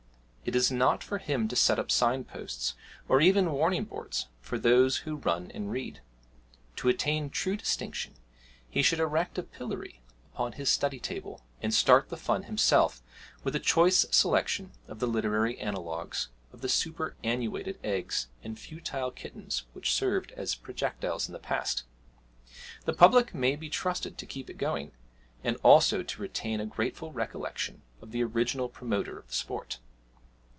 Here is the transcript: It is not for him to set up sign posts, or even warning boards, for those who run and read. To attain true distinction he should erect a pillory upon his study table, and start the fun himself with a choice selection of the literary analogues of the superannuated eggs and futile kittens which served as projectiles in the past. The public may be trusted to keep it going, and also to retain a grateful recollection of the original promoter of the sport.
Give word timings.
It 0.43 0.55
is 0.55 0.71
not 0.71 1.01
for 1.03 1.19
him 1.19 1.47
to 1.49 1.55
set 1.55 1.77
up 1.79 1.91
sign 1.91 2.23
posts, 2.25 2.73
or 3.07 3.21
even 3.21 3.51
warning 3.51 3.85
boards, 3.85 4.27
for 4.41 4.57
those 4.57 4.97
who 4.97 5.15
run 5.17 5.51
and 5.51 5.71
read. 5.71 6.01
To 6.77 6.89
attain 6.89 7.29
true 7.29 7.55
distinction 7.55 8.15
he 8.67 8.81
should 8.81 8.99
erect 8.99 9.37
a 9.37 9.43
pillory 9.43 10.01
upon 10.33 10.53
his 10.53 10.67
study 10.67 10.99
table, 10.99 11.45
and 11.61 11.71
start 11.73 12.09
the 12.09 12.17
fun 12.17 12.43
himself 12.45 13.01
with 13.43 13.55
a 13.55 13.59
choice 13.61 14.07
selection 14.11 14.71
of 14.89 14.97
the 14.99 15.05
literary 15.07 15.57
analogues 15.59 16.29
of 16.51 16.59
the 16.61 16.69
superannuated 16.69 17.77
eggs 17.83 18.27
and 18.43 18.59
futile 18.59 19.11
kittens 19.11 19.67
which 19.73 19.93
served 19.93 20.31
as 20.31 20.55
projectiles 20.55 21.29
in 21.29 21.33
the 21.33 21.39
past. 21.39 21.83
The 22.85 22.93
public 22.93 23.33
may 23.35 23.55
be 23.55 23.69
trusted 23.69 24.17
to 24.17 24.25
keep 24.25 24.49
it 24.49 24.57
going, 24.57 24.91
and 25.43 25.55
also 25.57 26.01
to 26.03 26.21
retain 26.21 26.59
a 26.59 26.65
grateful 26.65 27.11
recollection 27.13 27.83
of 28.01 28.09
the 28.11 28.23
original 28.23 28.67
promoter 28.69 29.19
of 29.19 29.27
the 29.27 29.33
sport. 29.33 29.79